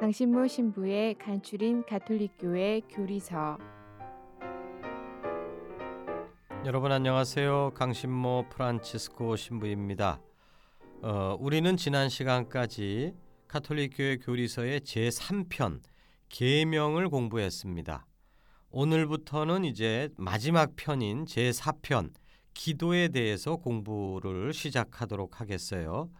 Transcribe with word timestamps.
강신모 0.00 0.48
신부의 0.48 1.14
간추린 1.14 1.84
가톨릭교회 1.86 2.80
교리서 2.90 3.58
여러분 6.66 6.90
안녕하세요. 6.90 7.72
강신모 7.74 8.46
프란치스코 8.50 9.36
신부입니다. 9.36 10.20
어, 11.02 11.36
우리는 11.38 11.76
지난 11.76 12.08
시간까지 12.08 13.14
카톨릭교회 13.46 14.16
교리서의 14.16 14.80
제3편 14.80 15.80
계명을 16.28 17.08
공부했습니다. 17.08 18.04
오늘부터는 18.70 19.64
이제 19.64 20.08
마지막 20.16 20.72
편인 20.74 21.24
제4편 21.26 22.12
기도에 22.52 23.08
대해서 23.08 23.56
공부를 23.56 24.52
시작하도록 24.52 25.40
하겠어요. 25.40 26.10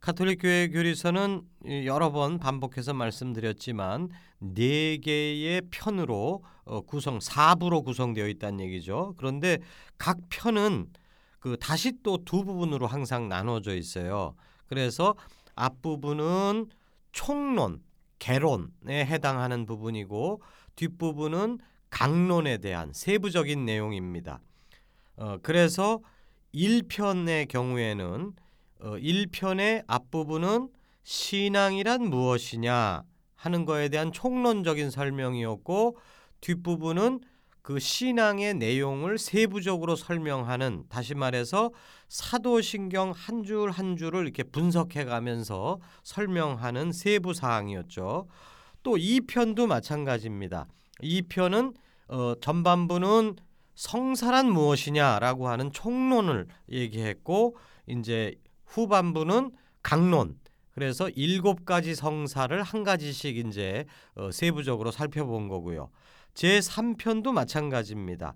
카톨릭 0.00 0.42
교회 0.42 0.68
교리서는 0.68 1.42
여러 1.84 2.12
번 2.12 2.38
반복해서 2.38 2.94
말씀드렸지만 2.94 4.10
네 4.38 4.98
개의 4.98 5.62
편으로 5.70 6.44
어, 6.64 6.80
구성 6.82 7.18
사부로 7.20 7.82
구성되어 7.82 8.28
있다는 8.28 8.60
얘기죠. 8.60 9.14
그런데 9.16 9.58
각 9.98 10.18
편은 10.28 10.86
그 11.40 11.56
다시 11.58 11.92
또 12.02 12.18
두 12.24 12.44
부분으로 12.44 12.86
항상 12.86 13.28
나눠져 13.28 13.74
있어요. 13.74 14.34
그래서 14.66 15.14
앞부분은 15.54 16.66
총론, 17.12 17.82
개론에 18.18 19.06
해당하는 19.06 19.66
부분이고 19.66 20.42
뒷부분은 20.76 21.58
강론에 21.90 22.58
대한 22.58 22.92
세부적인 22.92 23.64
내용입니다. 23.64 24.40
어, 25.16 25.38
그래서 25.42 26.00
1편의 26.54 27.48
경우에는 27.48 28.32
어, 28.80 28.96
1편의 28.96 29.84
앞부분은 29.86 30.68
신앙이란 31.02 32.02
무엇이냐 32.10 33.02
하는 33.34 33.64
거에 33.64 33.88
대한 33.88 34.12
총론적인 34.12 34.90
설명이었고 34.90 35.96
뒷부분은 36.40 37.20
그 37.62 37.78
신앙의 37.78 38.54
내용을 38.54 39.18
세부적으로 39.18 39.94
설명하는 39.96 40.84
다시 40.88 41.14
말해서 41.14 41.70
사도신경 42.08 43.12
한 43.14 43.42
줄 43.44 43.70
한 43.70 43.96
줄을 43.96 44.22
이렇게 44.24 44.42
분석해 44.42 45.04
가면서 45.04 45.78
설명하는 46.02 46.92
세부 46.92 47.34
사항이었죠. 47.34 48.26
또 48.82 48.96
2편도 48.96 49.66
마찬가지입니다. 49.66 50.66
2편은 51.02 51.74
어, 52.08 52.34
전반부는 52.40 53.36
성사란 53.74 54.50
무엇이냐라고 54.50 55.48
하는 55.48 55.70
총론을 55.70 56.46
얘기했고 56.70 57.56
이제 57.86 58.34
후반부는 58.68 59.52
강론. 59.82 60.38
그래서 60.72 61.08
일곱 61.10 61.64
가지 61.64 61.94
성사를 61.94 62.62
한 62.62 62.84
가지씩 62.84 63.36
이제 63.36 63.84
어, 64.14 64.30
세부적으로 64.30 64.90
살펴본 64.90 65.48
거고요. 65.48 65.90
제 66.34 66.60
3편도 66.60 67.32
마찬가지입니다. 67.32 68.34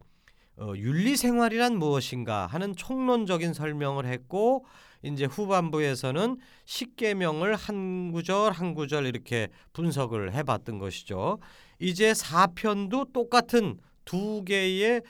어, 0.57 0.73
윤리 0.77 1.17
생활이란 1.17 1.77
무엇인가 1.77 2.47
하는 2.47 2.75
총론적인 2.75 3.55
설명을 3.55 4.07
했고 4.07 4.65
이제 5.03 5.25
후반부에서는 5.25 6.37
십계명을 6.65 7.55
한 7.55 8.13
구절 8.13 8.53
한 8.53 8.75
구절 8.75 9.07
이렇게 9.07 9.49
분석을 9.73 10.35
해봤던 10.35 10.79
것이죠. 10.79 11.39
이제 11.79 12.13
4편도 12.13 13.13
똑같은 13.13 13.79
두 14.05 14.45
개의 14.45 15.03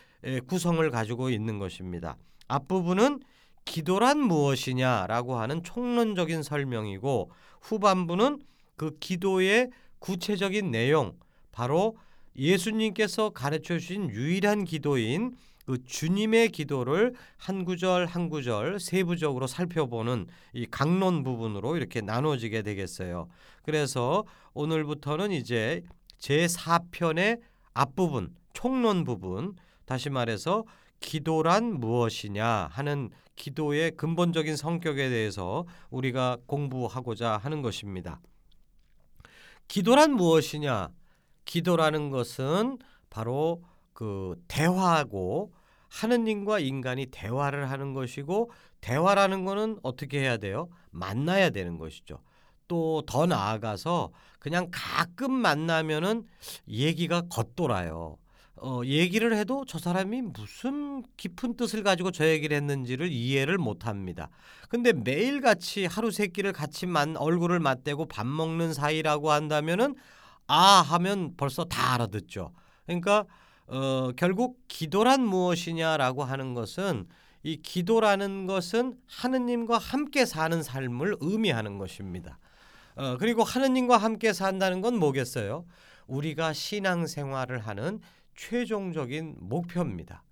구성을 0.46 0.90
가지고 0.90 1.30
있는 1.30 1.58
것입니다. 1.58 2.16
앞부분은 2.48 3.20
기도란 3.64 4.18
무엇이냐라고 4.18 5.36
하는 5.36 5.62
총론적인 5.62 6.42
설명이고 6.42 7.30
후반부는 7.60 8.40
그 8.76 8.96
기도의 8.98 9.70
구체적인 9.98 10.70
내용 10.70 11.14
바로 11.52 11.96
예수님께서 12.36 13.30
가르쳐 13.30 13.78
주신 13.78 14.10
유일한 14.10 14.64
기도인 14.64 15.36
그 15.64 15.82
주님의 15.84 16.48
기도를 16.48 17.14
한 17.36 17.64
구절 17.64 18.06
한 18.06 18.28
구절 18.28 18.80
세부적으로 18.80 19.46
살펴보는 19.46 20.26
이 20.54 20.66
강론 20.66 21.22
부분으로 21.22 21.76
이렇게 21.76 22.00
나눠지게 22.00 22.62
되겠어요. 22.62 23.28
그래서 23.62 24.24
오늘부터는 24.54 25.30
이제 25.30 25.82
제 26.18 26.46
4편의 26.46 27.40
앞부분 27.74 28.34
총론 28.52 29.04
부분 29.04 29.54
다시 29.84 30.10
말해서 30.10 30.64
기도란 31.00 31.80
무엇이냐 31.80 32.68
하는 32.70 33.10
기도의 33.37 33.93
근본적인 33.93 34.56
성격에 34.56 35.09
대해서 35.09 35.66
우리가 35.91 36.38
공부하고자 36.47 37.37
하는 37.38 37.62
것입니다. 37.62 38.20
기도란 39.69 40.12
무엇이냐? 40.12 40.91
기도라는 41.44 42.10
것은 42.10 42.78
바로 43.10 43.62
그 43.93 44.37
대화하고 44.48 45.53
하느님과 45.88 46.59
인간이 46.59 47.06
대화를 47.06 47.70
하는 47.70 47.93
것이고 47.94 48.50
대화라는 48.81 49.44
것은 49.44 49.78
어떻게 49.82 50.20
해야 50.20 50.37
돼요? 50.37 50.69
만나야 50.91 51.50
되는 51.50 51.78
것이죠. 51.78 52.20
또 52.69 53.03
더 53.06 53.26
나아가서 53.26 54.10
그냥 54.38 54.69
가끔 54.72 55.32
만나면은 55.32 56.26
얘기가 56.69 57.22
겉돌아요. 57.28 58.16
어, 58.64 58.82
얘기를 58.84 59.36
해도 59.36 59.64
저 59.66 59.78
사람이 59.78 60.22
무슨 60.22 61.02
깊은 61.16 61.56
뜻을 61.56 61.82
가지고 61.82 62.12
저 62.12 62.28
얘기를 62.28 62.56
했는지를 62.56 63.10
이해를 63.10 63.58
못 63.58 63.88
합니다. 63.88 64.30
근데 64.68 64.92
매일같이 64.92 65.86
하루 65.86 66.12
세 66.12 66.28
끼를 66.28 66.52
같이 66.52 66.86
만, 66.86 67.16
얼굴을 67.16 67.58
맞대고 67.58 68.06
밥 68.06 68.24
먹는 68.24 68.72
사이라고 68.72 69.32
한다면은 69.32 69.96
아 70.46 70.80
하면 70.80 71.34
벌써 71.36 71.64
다 71.64 71.94
알아듣죠. 71.94 72.52
그러니까 72.86 73.24
어, 73.66 74.12
결국 74.16 74.60
기도란 74.68 75.26
무엇이냐라고 75.26 76.22
하는 76.22 76.54
것은 76.54 77.08
이 77.42 77.56
기도라는 77.56 78.46
것은 78.46 78.96
하느님과 79.08 79.78
함께 79.78 80.24
사는 80.24 80.62
삶을 80.62 81.16
의미하는 81.20 81.78
것입니다. 81.78 82.38
어, 82.94 83.16
그리고 83.18 83.42
하느님과 83.42 83.96
함께 83.96 84.32
산다는 84.32 84.82
건 84.82 84.98
뭐겠어요? 84.98 85.64
우리가 86.06 86.52
신앙생활을 86.52 87.58
하는 87.58 88.00
최종적인 88.37 89.37
목표입니다. 89.40 90.23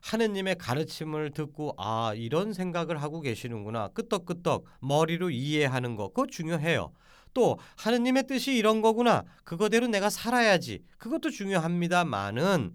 하느님의 0.00 0.56
가르침을 0.56 1.32
듣고 1.32 1.74
아 1.76 2.12
이런 2.14 2.52
생각을 2.52 3.02
하고 3.02 3.20
계시는구나 3.20 3.88
끄떡끄떡 3.88 4.64
머리로 4.80 5.30
이해하는 5.30 5.96
거 5.96 6.08
그거 6.08 6.26
중요해요. 6.26 6.92
또 7.34 7.58
하느님의 7.76 8.26
뜻이 8.26 8.56
이런 8.56 8.80
거구나 8.80 9.24
그거대로 9.44 9.86
내가 9.86 10.10
살아야지 10.10 10.82
그것도 10.98 11.30
중요합니다만은 11.30 12.72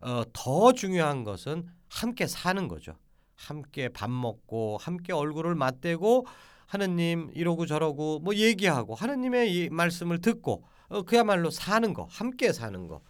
어, 0.00 0.22
더 0.32 0.72
중요한 0.72 1.24
것은 1.24 1.66
함께 1.88 2.26
사는 2.26 2.68
거죠. 2.68 2.96
함께 3.34 3.88
밥 3.88 4.10
먹고 4.10 4.78
함께 4.80 5.12
얼굴을 5.12 5.54
맞대고 5.54 6.26
하느님 6.66 7.30
이러고 7.34 7.66
저러고 7.66 8.20
뭐 8.20 8.34
얘기하고 8.34 8.94
하느님의 8.94 9.70
말씀을 9.70 10.20
듣고 10.20 10.64
어, 10.88 11.02
그야말로 11.02 11.50
사는 11.50 11.92
거 11.94 12.06
함께 12.10 12.52
사는 12.52 12.86
거 12.86 12.96
어, 12.96 13.02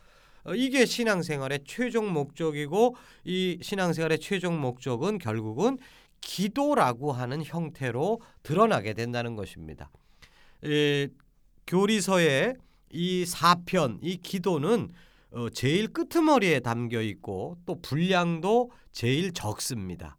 이게 0.55 0.85
신앙생활의 0.85 1.61
최종 1.65 2.13
목적이고 2.13 2.97
이 3.25 3.59
신앙생활의 3.63 4.19
최종 4.19 4.61
목적은 4.61 5.19
결국은 5.19 5.79
기도라고 6.21 7.13
하는 7.13 7.43
형태로 7.45 8.21
드러나게 8.43 8.95
된다는 8.95 9.37
것입니다. 9.37 9.91
에, 10.65 11.09
교리서의 11.67 12.55
이 12.91 13.25
4편 13.25 13.99
이 14.03 14.17
기도는 14.17 14.91
어, 15.33 15.49
제일 15.51 15.89
끄트머리에 15.89 16.61
담겨 16.61 17.01
있고 17.03 17.57
또 17.67 17.81
분량도 17.81 18.71
제일 18.93 19.33
적습니다. 19.33 20.17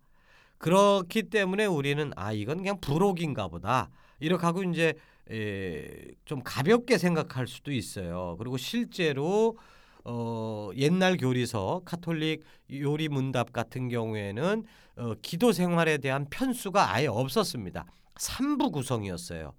그렇기 0.58 1.24
때문에 1.24 1.66
우리는 1.66 2.12
아 2.16 2.34
이건 2.34 2.58
그냥 2.58 2.80
부록인가 2.82 3.48
보다 3.48 3.90
이렇게 4.20 4.46
하고 4.46 4.64
이제 4.64 4.94
에, 5.30 6.12
좀 6.26 6.42
가볍게 6.44 6.98
생각할 6.98 7.48
수도 7.48 7.72
있어요. 7.72 8.36
그리고 8.38 8.58
실제로 8.58 9.58
어, 10.06 10.70
옛날 10.76 11.18
교리서 11.18 11.82
카톨릭 11.84 12.44
요리 12.72 13.10
문답 13.10 13.52
같은 13.52 13.90
경우에는 13.90 14.64
어, 14.98 15.14
기도 15.22 15.52
생활에 15.52 15.98
대한 15.98 16.28
편수가 16.30 16.94
아예 16.94 17.08
없었습니다. 17.08 17.86
3부 18.16 18.72
구성이었어요. 18.72 19.54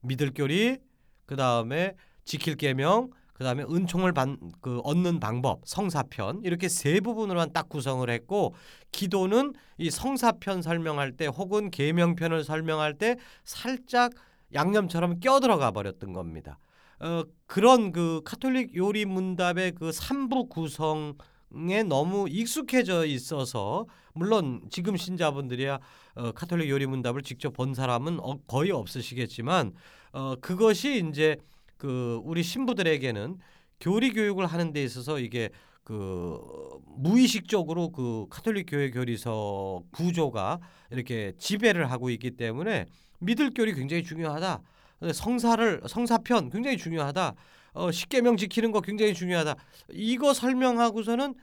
믿을 0.00 0.32
교리, 0.34 0.78
그 1.24 1.36
다음에 1.36 1.94
지킬 2.24 2.56
계명, 2.56 3.10
그 3.32 3.44
다음에 3.44 3.62
은총을 3.62 4.12
받, 4.12 4.28
그 4.60 4.80
얻는 4.80 5.20
방법, 5.20 5.60
성사편 5.64 6.42
이렇게 6.44 6.68
세 6.68 7.00
부분으로만 7.00 7.52
딱 7.52 7.68
구성을 7.68 8.08
했고 8.10 8.54
기도는 8.90 9.54
이 9.78 9.90
성사편 9.90 10.62
설명할 10.62 11.12
때 11.12 11.26
혹은 11.26 11.70
계명편을 11.70 12.44
설명할 12.44 12.94
때 12.94 13.16
살짝 13.44 14.12
양념처럼 14.52 15.20
껴들어가 15.20 15.70
버렸던 15.70 16.12
겁니다. 16.12 16.58
어, 17.02 17.24
그런 17.46 17.90
그 17.90 18.22
카톨릭 18.24 18.76
요리 18.76 19.04
문답의 19.04 19.72
그 19.72 19.90
3부 19.90 20.48
구성 20.48 21.14
에 21.68 21.82
너무 21.82 22.28
익숙해져 22.30 23.04
있어서 23.04 23.86
물론 24.14 24.62
지금 24.70 24.96
신자분들이야 24.96 25.80
어, 26.14 26.32
카톨릭 26.32 26.70
요리 26.70 26.86
문답을 26.86 27.22
직접 27.22 27.52
본 27.52 27.74
사람은 27.74 28.20
어, 28.20 28.38
거의 28.46 28.70
없으시겠지만 28.70 29.74
어, 30.12 30.36
그것이 30.40 31.04
이제 31.10 31.36
그 31.76 32.20
우리 32.24 32.42
신부들에게는 32.42 33.36
교리 33.80 34.12
교육을 34.12 34.46
하는 34.46 34.72
데 34.72 34.82
있어서 34.82 35.18
이게 35.18 35.50
그 35.84 36.38
무의식적으로 36.86 37.90
그 37.90 38.26
카톨릭 38.30 38.66
교회 38.70 38.90
교리서 38.90 39.82
구조가 39.90 40.60
이렇게 40.90 41.32
지배를 41.36 41.90
하고 41.90 42.08
있기 42.10 42.30
때문에 42.36 42.86
믿을 43.18 43.50
교리 43.50 43.74
굉장히 43.74 44.04
중요하다. 44.04 44.62
성사를 45.12 45.82
성사편 45.86 46.50
굉장히 46.50 46.76
중요하다. 46.76 47.34
어, 47.74 47.90
십계명 47.90 48.36
지키는 48.36 48.70
거 48.70 48.80
굉장히 48.80 49.14
중요하다. 49.14 49.56
이거 49.92 50.34
설명하고서는 50.34 51.34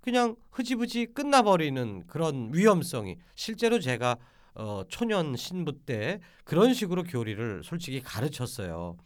그냥 0.00 0.36
흐지부지 0.50 1.06
끝나버리는 1.14 2.06
그런 2.06 2.50
위험성이 2.52 3.16
실제로 3.34 3.80
제가 3.80 4.16
어, 4.54 4.82
초년 4.88 5.36
신부 5.36 5.72
때 5.84 6.20
그런 6.44 6.74
식으로 6.74 7.04
교리를 7.04 7.62
솔직히 7.64 8.00
가르쳤어요. 8.00 8.96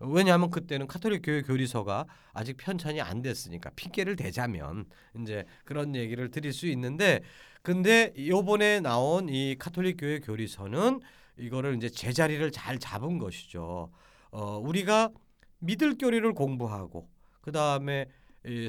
왜냐하면 0.00 0.50
그때는 0.50 0.86
카톨릭 0.86 1.22
교회 1.24 1.42
교리서가 1.42 2.06
아직 2.32 2.56
편찬이 2.56 3.00
안 3.00 3.22
됐으니까 3.22 3.70
핑계를 3.76 4.16
대자면 4.16 4.86
이제 5.20 5.44
그런 5.64 5.94
얘기를 5.94 6.30
드릴 6.30 6.52
수 6.52 6.66
있는데 6.66 7.22
근데 7.62 8.12
요번에 8.18 8.80
나온 8.80 9.28
이 9.28 9.56
카톨릭 9.58 9.96
교회 9.98 10.18
교리서는 10.18 11.00
이거를 11.38 11.76
이제 11.76 11.88
제자리를 11.88 12.50
잘 12.52 12.78
잡은 12.78 13.18
것이죠. 13.18 13.90
어, 14.30 14.58
우리가 14.58 15.10
믿을 15.58 15.96
교리를 15.98 16.32
공부하고 16.34 17.08
그 17.40 17.52
다음에 17.52 18.06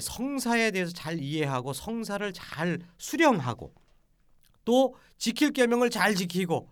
성사에 0.01 0.71
대해서 0.71 0.93
잘 0.93 1.19
이해하고 1.19 1.73
성사를 1.73 2.31
잘 2.33 2.79
수령하고 2.97 3.73
또 4.63 4.95
지킬 5.17 5.51
계명을 5.51 5.89
잘 5.89 6.15
지키고 6.15 6.69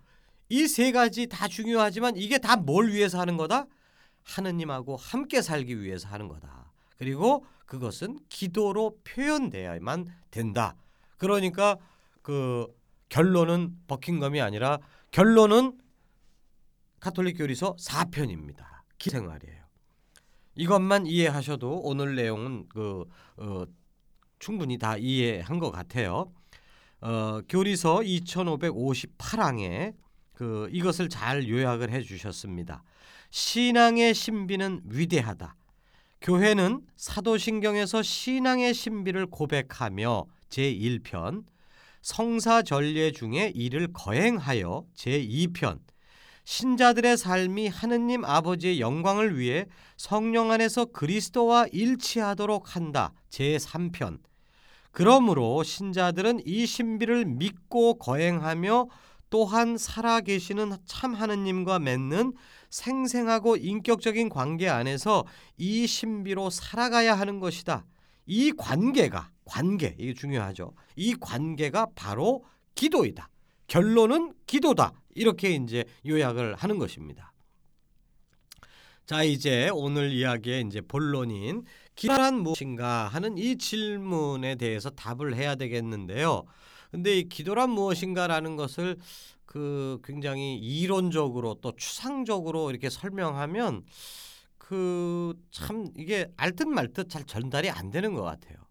이 0.50 0.68
세 0.68 0.92
가지 0.92 1.28
다 1.28 1.48
중요하지만 1.48 2.16
이게 2.16 2.38
다 2.38 2.56
뭘 2.56 2.90
위해서 2.90 3.20
하는 3.20 3.38
거다? 3.38 3.66
하느님하고 4.24 4.96
함께 4.96 5.42
살기 5.42 5.82
위해서 5.82 6.08
하는 6.08 6.28
거다. 6.28 6.72
그리고 6.98 7.46
그것은 7.66 8.20
기도로 8.30 8.98
표현돼야만 9.04 10.06
된다. 10.32 10.76
그러니까 11.18 11.78
그 12.22 12.68
결론은 13.10 13.76
버킹엄이 13.88 14.42
아니라 14.42 14.80
결론은 15.12 15.78
카톨릭 17.04 17.38
교리서 17.38 17.76
4편입니다. 17.76 18.64
기생활이에요. 18.98 19.62
이것만 20.56 21.06
이해하셔도 21.06 21.82
오늘 21.84 22.16
내용은 22.16 22.66
그 22.70 23.04
어, 23.36 23.66
충분히 24.40 24.78
다 24.78 24.96
이해한 24.96 25.60
것 25.60 25.70
같아요. 25.70 26.32
어, 27.02 27.42
교리서 27.50 27.98
2558항에 27.98 29.96
그 30.32 30.70
이것을 30.72 31.10
잘 31.10 31.50
요약을 31.50 31.92
해 31.92 32.02
주셨습니다. 32.02 32.86
신앙의 33.32 34.14
신비는 34.14 34.84
위대하다. 34.86 35.58
교회는 36.22 36.86
사도신경에서 36.96 38.02
신앙의 38.02 38.74
신비를 38.74 39.26
고백하며 39.26 40.24
제1편, 40.48 41.44
성사전례 42.02 43.12
중에 43.12 43.52
이를 43.54 43.92
거행하여 43.92 44.86
제2편, 44.96 45.82
신자들의 46.46 47.18
삶이 47.18 47.68
하느님 47.68 48.26
아버지의 48.26 48.80
영광을 48.80 49.38
위해 49.38 49.66
성령 49.98 50.52
안에서 50.52 50.86
그리스도와 50.86 51.68
일치하도록 51.72 52.76
한다. 52.76 53.14
제3편. 53.30 54.20
그러므로 54.92 55.64
신자들은 55.64 56.42
이 56.46 56.66
신비를 56.66 57.26
믿고 57.26 57.96
거행하며 57.96 58.88
또한 59.30 59.78
살아계시는 59.78 60.74
참 60.86 61.16
하느님과 61.16 61.80
맺는 61.80 62.34
생생하고 62.70 63.56
인격적인 63.56 64.30
관계 64.30 64.70
안에서 64.70 65.26
이 65.58 65.88
신비로 65.88 66.52
살아가야 66.52 67.16
하는 67.16 67.40
것이다. 67.40 67.86
이 68.28 68.52
관계가 68.52 69.32
관계 69.46 69.96
이게 69.98 70.14
중요하죠. 70.14 70.74
이 70.96 71.16
관계가 71.20 71.88
바로 71.96 72.46
기도이다. 72.76 73.30
결론은 73.74 74.36
기도다. 74.46 74.94
이렇게 75.16 75.50
이제 75.50 75.84
요약을 76.06 76.54
하는 76.54 76.78
것입니다. 76.78 77.34
자, 79.08 79.24
이제 79.24 79.72
오늘 79.74 80.12
이야기의 80.12 80.66
이제 80.68 80.80
본론인 80.80 81.64
기도란 81.96 82.36
무엇인가 82.40 83.08
하는 83.08 83.36
이 83.40 83.58
질문에 83.58 84.58
대해서 84.58 84.92
답을 84.92 85.36
해야 85.36 85.56
되겠는데요. 85.56 86.44
근데 86.92 87.18
이 87.18 87.28
기도란 87.28 87.72
무엇인가라는 87.72 88.58
것을 88.58 88.98
그 89.48 90.00
굉장히 90.04 90.56
이론적으로 90.56 91.56
또 91.56 91.76
추상적으로 91.76 92.70
이렇게 92.70 92.92
설명하면 92.92 93.84
그 94.60 95.34
참 95.50 95.88
이게 95.98 96.28
알듯 96.38 96.68
말듯 96.68 97.10
잘 97.10 97.24
전달이 97.24 97.72
안 97.72 97.90
되는 97.90 98.14
것 98.14 98.22
같아요. 98.22 98.63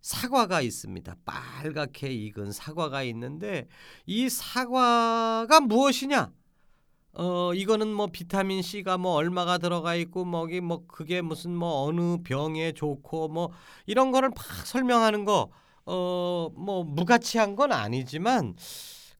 사과가 0.00 0.60
있습니다. 0.60 1.16
빨갛게 1.24 2.12
익은 2.12 2.52
사과가 2.52 3.02
있는데 3.04 3.66
이 4.06 4.28
사과가 4.28 5.60
무엇이냐? 5.60 6.30
어 7.18 7.54
이거는 7.54 7.92
뭐 7.92 8.08
비타민 8.08 8.60
C가 8.62 8.98
뭐 8.98 9.12
얼마가 9.14 9.58
들어가 9.58 9.94
있고 9.94 10.24
뭐기 10.24 10.60
뭐 10.60 10.86
그게 10.86 11.22
무슨 11.22 11.54
뭐 11.56 11.84
어느 11.86 12.18
병에 12.22 12.72
좋고 12.72 13.28
뭐 13.28 13.50
이런 13.86 14.10
거를 14.10 14.28
막 14.30 14.38
설명하는 14.66 15.24
거 15.24 15.50
어 15.86 16.50
뭐 16.56 16.82
무가치한 16.84 17.54
건 17.56 17.72
아니지만 17.72 18.56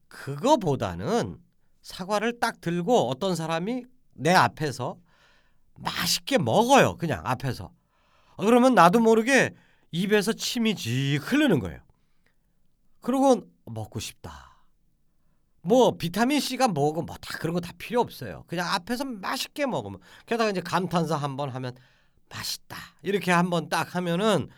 그거보다는 0.07 1.37
사과를 1.81 2.39
딱 2.39 2.59
들고 2.61 3.09
어떤 3.09 3.35
사람이 3.35 3.85
내 4.13 4.33
앞에서 4.33 4.97
맛있게 5.75 6.37
먹어요. 6.37 6.97
그냥 6.97 7.21
앞에서. 7.23 7.71
어, 8.35 8.45
그러면 8.45 8.75
나도 8.75 8.99
모르게 8.99 9.53
입에서 9.91 10.33
침이 10.33 10.75
지 10.75 11.17
흐르는 11.17 11.59
거예요. 11.59 11.79
그리고 13.01 13.41
먹고 13.65 13.99
싶다. 13.99 14.57
뭐 15.61 15.97
비타민 15.97 16.39
C가 16.39 16.67
뭐고 16.69 17.01
뭐 17.01 17.17
다 17.17 17.37
그런 17.39 17.53
거 17.53 17.59
다 17.59 17.71
필요 17.77 17.99
없어요. 18.01 18.43
그냥 18.47 18.67
앞에서 18.73 19.05
맛있게 19.05 19.65
먹으면 19.65 19.99
게다가 20.25 20.49
이제 20.49 20.61
감탄사 20.61 21.15
한번 21.15 21.49
하면 21.49 21.75
맛있다. 22.29 22.77
이렇게 23.03 23.31
한번 23.31 23.69
딱 23.69 23.95
하면은 23.95 24.49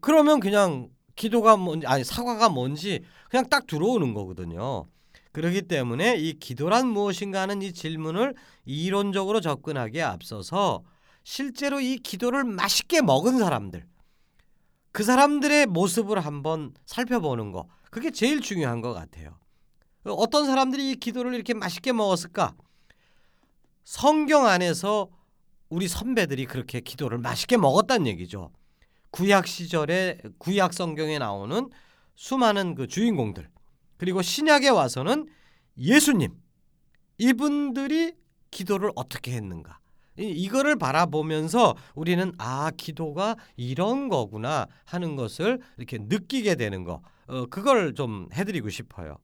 그러면 0.00 0.40
그냥 0.40 0.88
기도가 1.16 1.56
뭔지 1.56 1.86
아니 1.86 2.04
사과가 2.04 2.48
뭔지 2.48 3.04
그냥 3.30 3.48
딱 3.48 3.66
들어오는 3.66 4.14
거거든요. 4.14 4.86
그렇기 5.32 5.62
때문에 5.62 6.16
이 6.16 6.34
기도란 6.38 6.86
무엇인가 6.88 7.40
하는 7.42 7.60
이 7.62 7.72
질문을 7.72 8.34
이론적으로 8.64 9.40
접근하기에 9.40 10.02
앞서서 10.02 10.82
실제로 11.24 11.80
이 11.80 11.96
기도를 11.98 12.44
맛있게 12.44 13.00
먹은 13.02 13.38
사람들 13.38 13.86
그 14.94 15.02
사람들의 15.02 15.66
모습을 15.66 16.20
한번 16.20 16.72
살펴보는 16.86 17.50
거 17.50 17.66
그게 17.90 18.12
제일 18.12 18.40
중요한 18.40 18.80
것 18.80 18.94
같아요. 18.94 19.36
어떤 20.04 20.46
사람들이 20.46 20.92
이 20.92 20.94
기도를 20.94 21.34
이렇게 21.34 21.52
맛있게 21.52 21.92
먹었을까? 21.92 22.54
성경 23.82 24.46
안에서 24.46 25.10
우리 25.68 25.88
선배들이 25.88 26.46
그렇게 26.46 26.78
기도를 26.78 27.18
맛있게 27.18 27.56
먹었다는 27.56 28.06
얘기죠. 28.06 28.52
구약 29.10 29.48
시절에 29.48 30.20
구약 30.38 30.72
성경에 30.72 31.18
나오는 31.18 31.68
수많은 32.14 32.76
그 32.76 32.86
주인공들 32.86 33.50
그리고 33.96 34.22
신약에 34.22 34.68
와서는 34.68 35.26
예수님 35.76 36.40
이분들이 37.18 38.14
기도를 38.52 38.92
어떻게 38.94 39.32
했는가 39.32 39.80
이- 40.18 40.22
이거를 40.28 40.76
바라보면서 40.76 41.74
우리는 41.94 42.32
아 42.38 42.70
기도가 42.76 43.36
이런 43.56 44.08
거구나 44.08 44.66
하는 44.84 45.16
것을 45.16 45.60
이렇게 45.76 45.98
느끼게 46.00 46.54
되는 46.56 46.84
거 46.84 47.02
어, 47.26 47.46
그걸 47.46 47.94
좀 47.94 48.28
해드리고 48.34 48.68
싶어요. 48.70 49.16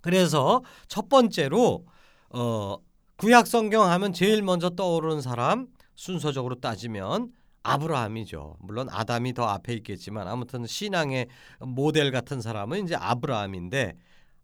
그래서 0.00 0.62
첫 0.88 1.08
번째로 1.08 1.86
어, 2.30 2.76
구약 3.16 3.46
성경 3.46 3.88
하면 3.90 4.12
제일 4.12 4.42
먼저 4.42 4.70
떠오르는 4.70 5.22
사람 5.22 5.68
순서적으로 5.94 6.56
따지면 6.56 7.32
아브라함이죠. 7.62 8.58
물론 8.60 8.88
아담이 8.90 9.32
더 9.34 9.44
앞에 9.44 9.72
있겠지만 9.74 10.28
아무튼 10.28 10.66
신앙의 10.66 11.26
모델 11.60 12.12
같은 12.12 12.40
사람은 12.40 12.84
이제 12.84 12.94
아브라함인데 12.94 13.94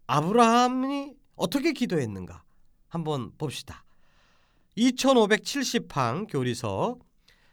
아브라함이 0.07 1.13
어떻게 1.37 1.73
기도했는가 1.73 2.43
한번 2.89 3.31
봅시다. 3.39 3.85
2570방 4.77 6.27
교리서 6.29 6.99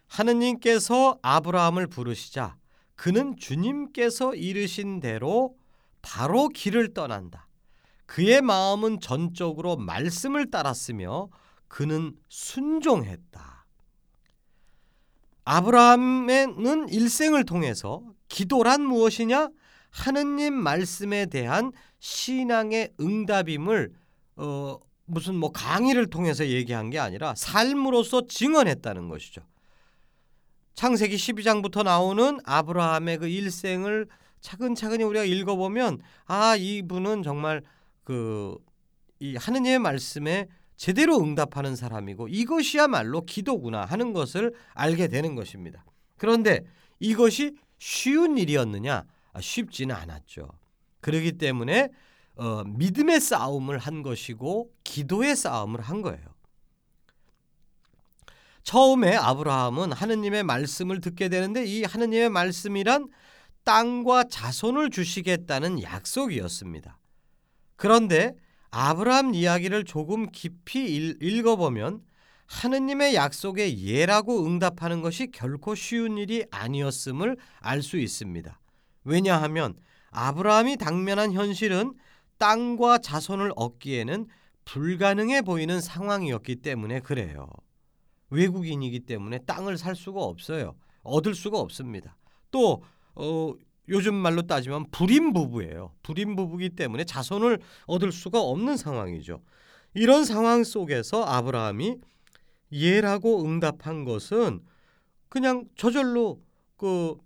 하느님께서 0.08 1.20
아브라함을 1.22 1.88
부르시자 1.88 2.56
그는 2.96 3.36
주님께서 3.38 4.36
이르신 4.36 5.00
대로 5.00 5.56
바로 6.02 6.50
길을 6.50 6.94
떠난다. 6.94 7.48
그의 8.06 8.42
마음은 8.42 9.00
전적으로 9.00 9.78
말씀을 9.78 10.50
따랐으며 10.50 11.30
그는 11.68 12.16
순종했다. 12.28 13.66
아브라함은 15.46 16.90
일생을 16.90 17.46
통해서 17.46 18.04
기도란 18.28 18.82
무엇이냐? 18.82 19.50
하느님 19.92 20.54
말씀에 20.54 21.26
대한 21.28 21.72
신앙의 22.00 22.94
응답임을 23.00 23.94
어, 24.38 24.78
무슨 25.10 25.36
뭐 25.36 25.52
강의를 25.52 26.08
통해서 26.08 26.48
얘기한 26.48 26.90
게 26.90 27.00
아니라 27.00 27.34
삶으로서 27.36 28.28
증언했다는 28.28 29.10
것이죠. 29.10 29.42
창세기 30.76 31.16
12장부터 31.16 31.84
나오는 31.84 32.40
아브라함의 32.46 33.18
그 33.18 33.28
일생을 33.28 34.08
차근차근히 34.40 35.04
우리가 35.04 35.26
읽어보면 35.26 36.00
아 36.26 36.56
이분은 36.56 37.24
정말 37.24 37.62
그 38.04 38.58
이 39.20 39.36
하느님의 39.36 39.80
말씀에 39.80 40.48
제대로 40.78 41.22
응답하는 41.22 41.76
사람이고 41.76 42.30
이것이야말로 42.30 43.26
기도구나 43.26 43.84
하는 43.84 44.14
것을 44.14 44.54
알게 44.74 45.10
되는 45.10 45.36
것입니다. 45.36 45.84
그런데 46.18 46.64
이것이 47.00 47.56
쉬운 47.80 48.38
일이었느냐? 48.38 49.04
아, 49.34 49.42
쉽지는 49.42 49.94
않았죠. 49.94 50.50
그렇기 51.02 51.34
때문에 51.34 51.90
어, 52.40 52.64
믿음의 52.64 53.20
싸움을 53.20 53.78
한 53.78 54.02
것이고 54.02 54.72
기도의 54.86 55.36
싸움을 55.36 55.82
한 55.82 56.02
거예요. 56.02 56.24
처음에 58.64 59.14
아브라함은 59.18 59.92
하느님의 59.92 60.44
말씀을 60.44 61.02
듣게 61.02 61.28
되는데 61.28 61.66
이 61.66 61.84
하느님의 61.84 62.30
말씀이란 62.30 63.10
땅과 63.66 64.26
자손을 64.30 64.90
주시겠다는 64.90 65.84
약속이었습니다. 65.84 66.98
그런데 67.76 68.36
아브라함 68.72 69.34
이야기를 69.34 69.84
조금 69.84 70.32
깊이 70.32 70.86
읽어보면 71.20 72.02
하느님의 72.46 73.16
약속에 73.16 73.78
예라고 73.80 74.46
응답하는 74.46 75.02
것이 75.02 75.30
결코 75.32 75.76
쉬운 75.76 76.18
일이 76.18 76.46
아니었음을 76.52 77.36
알 77.60 77.82
수 77.82 77.98
있습니다. 77.98 78.58
왜냐하면 79.04 79.76
아브라함이 80.12 80.78
당면한 80.78 81.34
현실은 81.34 81.94
땅과 82.40 82.98
자손을 83.00 83.52
얻기에는 83.56 84.26
불가능해 84.66 85.44
보이는 85.44 85.80
상황이었기 85.80 86.58
때문에 86.58 87.00
그래요. 87.02 87.48
외국인이기 88.32 89.02
때문에 89.02 89.40
땅을 89.40 89.78
살 89.78 89.96
수가 89.96 90.22
없어요. 90.22 90.76
얻을 91.04 91.36
수가 91.36 91.60
없습니다. 91.60 92.18
또 92.52 92.84
어, 93.16 93.54
요즘 93.88 94.14
말로 94.16 94.44
따지면 94.44 94.86
불임 94.92 95.34
부부예요. 95.34 95.94
불임 96.04 96.36
부부기 96.36 96.70
때문에 96.70 97.04
자손을 97.04 97.60
얻을 97.88 98.12
수가 98.12 98.42
없는 98.42 98.78
상황이죠. 98.78 99.42
이런 99.96 100.24
상황 100.24 100.64
속에서 100.64 101.24
아브라함이 101.24 101.98
예라고 102.72 103.44
응답한 103.44 104.06
것은 104.06 104.62
그냥 105.28 105.66
저절로 105.76 106.42
그 106.78 107.18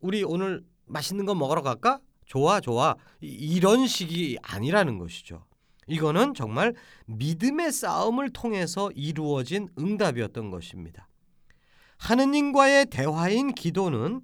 우리 0.00 0.22
오늘 0.22 0.64
맛있는 0.86 1.26
거 1.26 1.34
먹으러 1.34 1.62
갈까? 1.62 2.00
좋아 2.28 2.60
좋아 2.60 2.94
이런 3.20 3.86
식이 3.86 4.38
아니라는 4.42 4.98
것이죠. 4.98 5.44
이거는 5.88 6.34
정말 6.34 6.74
믿음의 7.06 7.72
싸움을 7.72 8.30
통해서 8.30 8.90
이루어진 8.94 9.68
응답이었던 9.78 10.50
것입니다. 10.50 11.08
하느님과의 11.96 12.86
대화인 12.86 13.52
기도는 13.54 14.20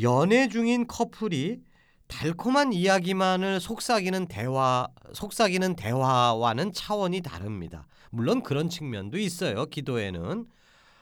연애 0.00 0.48
중인 0.48 0.86
커플이 0.86 1.60
달콤한 2.06 2.72
이야기만을 2.72 3.58
속삭이는 3.60 4.28
대화 4.28 4.86
속삭이는 5.12 5.76
대화와는 5.76 6.72
차원이 6.72 7.22
다릅니다. 7.22 7.86
물론 8.10 8.42
그런 8.42 8.68
측면도 8.68 9.18
있어요. 9.18 9.66
기도에는 9.66 10.46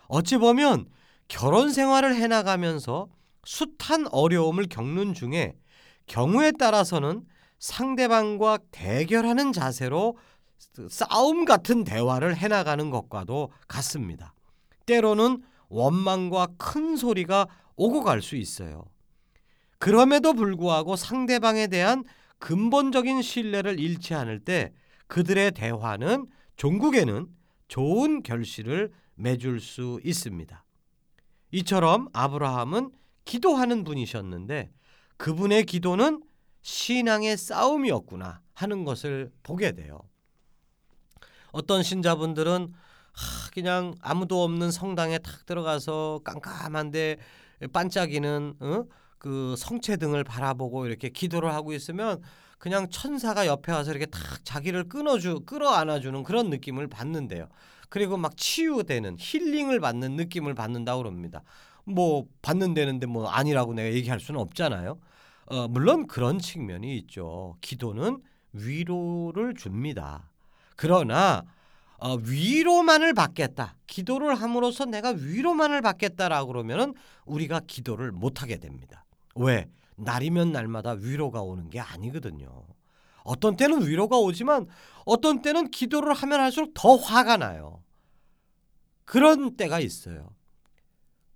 어찌 0.08 0.38
보면 0.38 0.86
결혼 1.28 1.70
생활을 1.70 2.16
해 2.16 2.26
나가면서 2.28 3.08
숱한 3.44 4.06
어려움을 4.10 4.66
겪는 4.68 5.14
중에 5.14 5.54
경우에 6.10 6.50
따라서는 6.50 7.24
상대방과 7.60 8.58
대결하는 8.72 9.52
자세로 9.52 10.16
싸움 10.88 11.44
같은 11.44 11.84
대화를 11.84 12.36
해 12.36 12.48
나가는 12.48 12.90
것과도 12.90 13.52
같습니다. 13.68 14.34
때로는 14.86 15.40
원망과 15.68 16.48
큰 16.58 16.96
소리가 16.96 17.46
오고 17.76 18.02
갈 18.02 18.22
수 18.22 18.34
있어요. 18.34 18.86
그럼에도 19.78 20.34
불구하고 20.34 20.96
상대방에 20.96 21.68
대한 21.68 22.02
근본적인 22.40 23.22
신뢰를 23.22 23.78
잃지 23.78 24.14
않을 24.14 24.40
때 24.40 24.72
그들의 25.06 25.52
대화는 25.52 26.26
종국에는 26.56 27.28
좋은 27.68 28.24
결실을 28.24 28.90
맺을 29.14 29.60
수 29.60 30.00
있습니다. 30.02 30.64
이처럼 31.52 32.08
아브라함은 32.12 32.90
기도하는 33.24 33.84
분이셨는데 33.84 34.72
그분의 35.20 35.64
기도는 35.64 36.22
신앙의 36.62 37.36
싸움이었구나 37.36 38.40
하는 38.54 38.84
것을 38.84 39.30
보게 39.42 39.72
돼요. 39.72 40.00
어떤 41.52 41.82
신자분들은 41.82 42.72
그냥 43.52 43.94
아무도 44.00 44.42
없는 44.42 44.70
성당에 44.70 45.18
탁 45.18 45.44
들어가서 45.44 46.20
깜깜한데 46.24 47.18
반짝이는 47.70 48.54
어? 48.60 48.84
그 49.18 49.54
성체 49.58 49.98
등을 49.98 50.24
바라보고 50.24 50.86
이렇게 50.86 51.10
기도를 51.10 51.52
하고 51.52 51.74
있으면 51.74 52.22
그냥 52.58 52.88
천사가 52.88 53.46
옆에 53.46 53.72
와서 53.72 53.90
이렇게 53.90 54.06
탁 54.06 54.42
자기를 54.42 54.88
끊어주 54.88 55.40
끌어 55.44 55.68
안아주는 55.68 56.22
그런 56.22 56.48
느낌을 56.48 56.88
받는데요. 56.88 57.46
그리고 57.90 58.16
막 58.16 58.38
치유되는 58.38 59.16
힐링을 59.18 59.80
받는 59.80 60.16
느낌을 60.16 60.54
받는다고 60.54 61.02
그럽니다. 61.02 61.42
뭐 61.84 62.24
받는다는데 62.40 63.04
뭐 63.04 63.28
아니라고 63.28 63.74
내가 63.74 63.92
얘기할 63.92 64.18
수는 64.18 64.40
없잖아요. 64.40 64.98
어, 65.50 65.66
물론 65.66 66.06
그런 66.06 66.38
측면이 66.38 66.96
있죠. 66.98 67.56
기도는 67.60 68.22
위로를 68.52 69.54
줍니다. 69.54 70.30
그러나 70.76 71.42
어, 71.98 72.14
위로만을 72.14 73.14
받겠다. 73.14 73.76
기도를 73.86 74.34
함으로써 74.36 74.84
내가 74.84 75.10
위로만을 75.10 75.82
받겠다라고 75.82 76.46
그러면은 76.52 76.94
우리가 77.26 77.60
기도를 77.66 78.12
못 78.12 78.42
하게 78.42 78.58
됩니다. 78.58 79.04
왜? 79.34 79.66
날이면 79.96 80.52
날마다 80.52 80.92
위로가 80.92 81.42
오는 81.42 81.68
게 81.68 81.80
아니거든요. 81.80 82.64
어떤 83.24 83.56
때는 83.56 83.86
위로가 83.86 84.18
오지만 84.18 84.66
어떤 85.04 85.42
때는 85.42 85.70
기도를 85.70 86.14
하면 86.14 86.40
할수록 86.40 86.72
더 86.74 86.94
화가 86.94 87.36
나요. 87.36 87.82
그런 89.04 89.56
때가 89.56 89.80
있어요. 89.80 90.30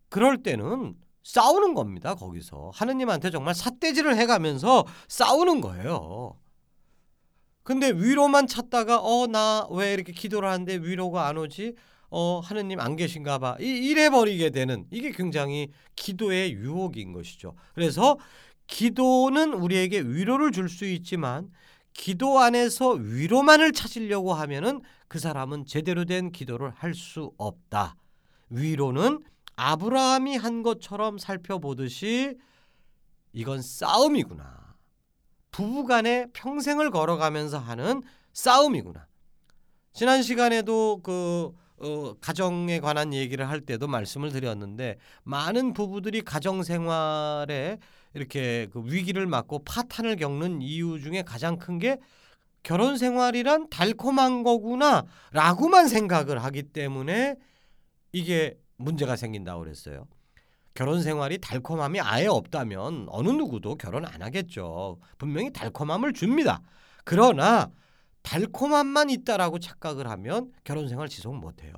그럴 0.08 0.42
때는 0.42 0.94
싸우는 1.24 1.74
겁니다. 1.74 2.14
거기서 2.14 2.70
하느님한테 2.74 3.30
정말 3.30 3.54
삿대질을 3.54 4.16
해가면서 4.16 4.84
싸우는 5.08 5.60
거예요. 5.60 6.38
근데 7.62 7.90
위로만 7.90 8.46
찾다가 8.46 9.00
어 9.02 9.26
나 9.26 9.66
왜 9.70 9.94
이렇게 9.94 10.12
기도를 10.12 10.48
하는데 10.50 10.76
위로가 10.76 11.26
안 11.26 11.38
오지? 11.38 11.74
어 12.10 12.40
하느님 12.40 12.78
안 12.80 12.94
계신가 12.96 13.38
봐. 13.38 13.56
이래 13.58 14.10
버리게 14.10 14.50
되는 14.50 14.86
이게 14.90 15.10
굉장히 15.10 15.68
기도의 15.96 16.52
유혹인 16.52 17.12
것이죠. 17.12 17.54
그래서 17.74 18.18
기도는 18.66 19.54
우리에게 19.54 20.00
위로를 20.00 20.52
줄 20.52 20.68
수 20.68 20.84
있지만 20.84 21.50
기도 21.94 22.38
안에서 22.40 22.90
위로만을 22.90 23.72
찾으려고 23.72 24.34
하면은 24.34 24.82
그 25.08 25.18
사람은 25.18 25.64
제대로 25.66 26.04
된 26.04 26.32
기도를 26.32 26.70
할 26.76 26.94
수 26.94 27.32
없다. 27.38 27.96
위로는 28.50 29.20
아브라함이 29.56 30.36
한 30.36 30.62
것처럼 30.62 31.18
살펴보듯이 31.18 32.36
이건 33.32 33.62
싸움이구나. 33.62 34.76
부부간에 35.50 36.26
평생을 36.32 36.90
걸어가면서 36.90 37.58
하는 37.58 38.02
싸움이구나. 38.32 39.06
지난 39.92 40.22
시간에도 40.22 41.00
그 41.02 41.52
어, 41.76 42.14
가정에 42.20 42.80
관한 42.80 43.12
얘기를 43.12 43.48
할 43.48 43.60
때도 43.60 43.86
말씀을 43.88 44.30
드렸는데 44.30 44.96
많은 45.24 45.72
부부들이 45.72 46.22
가정 46.22 46.62
생활에 46.62 47.78
이렇게 48.14 48.68
그 48.72 48.82
위기를 48.84 49.26
맞고 49.26 49.64
파탄을 49.64 50.16
겪는 50.16 50.62
이유 50.62 51.00
중에 51.00 51.22
가장 51.22 51.58
큰 51.58 51.78
게 51.78 51.98
결혼 52.64 52.96
생활이란 52.96 53.68
달콤한 53.68 54.42
거구나라고만 54.42 55.86
생각을 55.86 56.42
하기 56.44 56.62
때문에 56.64 57.36
이게 58.12 58.58
문제가 58.76 59.16
생긴다고 59.16 59.60
그랬어요. 59.60 60.06
결혼 60.74 61.02
생활이 61.02 61.38
달콤함이 61.38 62.00
아예 62.00 62.26
없다면 62.26 63.06
어느 63.08 63.28
누구도 63.28 63.76
결혼 63.76 64.04
안 64.04 64.22
하겠죠. 64.22 64.98
분명히 65.18 65.52
달콤함을 65.52 66.12
줍니다. 66.12 66.60
그러나 67.04 67.70
달콤함만 68.22 69.10
있다라고 69.10 69.60
착각을 69.60 70.08
하면 70.10 70.52
결혼 70.64 70.88
생활 70.88 71.08
지속 71.08 71.36
못 71.36 71.62
해요. 71.62 71.72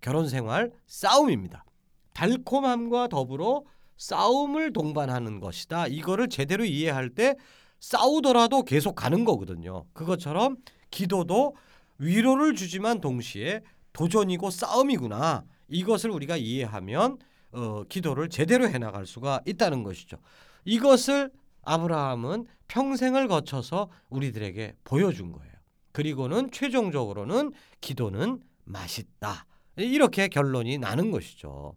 결혼 0.00 0.28
생활 0.28 0.70
싸움입니다. 0.86 1.64
달콤함과 2.12 3.08
더불어 3.08 3.64
싸움을 3.96 4.72
동반하는 4.72 5.40
것이다. 5.40 5.88
이거를 5.88 6.28
제대로 6.28 6.64
이해할 6.64 7.10
때 7.10 7.34
싸우더라도 7.80 8.62
계속 8.62 8.94
가는 8.94 9.24
거거든요. 9.24 9.84
그것처럼 9.92 10.56
기도도 10.90 11.56
위로를 11.98 12.54
주지만 12.54 13.00
동시에 13.00 13.62
도전이고 13.92 14.50
싸움이구나. 14.50 15.44
이것을 15.68 16.10
우리가 16.10 16.36
이해하면 16.36 17.18
어, 17.52 17.84
기도를 17.88 18.28
제대로 18.28 18.68
해나갈 18.68 19.06
수가 19.06 19.40
있다는 19.46 19.82
것이죠. 19.82 20.18
이것을 20.64 21.30
아브라함은 21.62 22.46
평생을 22.68 23.28
거쳐서 23.28 23.88
우리들에게 24.08 24.76
보여준 24.84 25.32
거예요. 25.32 25.52
그리고는 25.92 26.50
최종적으로는 26.50 27.52
기도는 27.80 28.40
맛있다. 28.64 29.46
이렇게 29.76 30.28
결론이 30.28 30.78
나는 30.78 31.10
것이죠. 31.10 31.74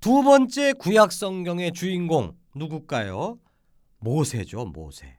두 0.00 0.22
번째 0.22 0.72
구약 0.74 1.12
성경의 1.12 1.72
주인공 1.72 2.36
누굴까요? 2.54 3.38
모세죠, 3.98 4.64
모세. 4.66 5.18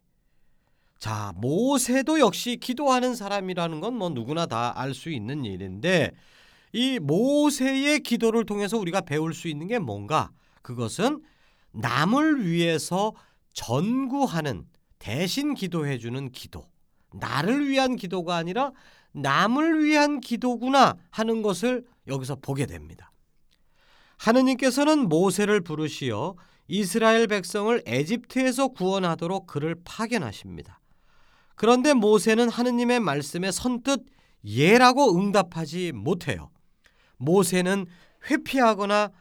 자, 0.98 1.34
모세도 1.36 2.20
역시 2.20 2.58
기도하는 2.58 3.15
사람이라는 3.15 3.80
건 3.82 3.94
뭐 3.96 4.10
누구나 4.10 4.46
다 4.46 4.74
알 4.75 4.94
수 4.94 5.10
있는 5.10 5.46
일인데 5.46 6.12
이 6.74 7.00
모세의 7.00 8.01
기도를 8.01 8.46
통해서 8.46 8.78
우리가 8.78 9.01
배울 9.01 9.34
수 9.34 9.48
있는 9.48 9.68
게 9.68 9.80
뭔가? 9.80 10.32
그것은 10.62 11.22
남을 11.72 12.46
위해서 12.46 13.13
전구하는 13.54 14.66
대신 15.00 15.54
기도해 15.54 15.98
주는 15.98 16.32
기도. 16.32 16.66
나를 17.13 17.68
위한 17.68 17.96
기도가 17.96 18.36
아니라 18.36 18.72
남을 19.13 19.84
위한 19.84 20.22
기도구나 20.22 20.96
하는 21.10 21.42
것을 21.42 21.84
여기서 22.08 22.38
보게 22.42 22.66
됩니다. 22.66 23.12
하느님께서는 24.18 25.10
모세를 25.10 25.62
부르시어 25.62 26.36
이스라엘 26.68 27.28
백성을 27.28 27.82
에집트에서 27.86 28.70
구원하도록 28.70 29.48
그를 29.48 29.75
파견하십니다. 29.84 30.80
그런데 31.56 31.94
모세는 31.94 32.50
하느님의 32.50 33.01
말씀에 33.01 33.51
선뜻 33.51 34.06
예라고 34.46 35.18
응답하지 35.18 35.92
못해요. 35.94 36.50
모세는 37.22 37.86
회피하거나 38.30 39.12